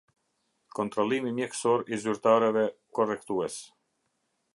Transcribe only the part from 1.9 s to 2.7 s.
i zyrtareve